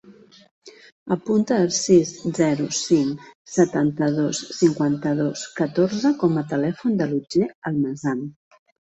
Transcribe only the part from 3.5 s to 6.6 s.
setanta-dos, cinquanta-dos, catorze com a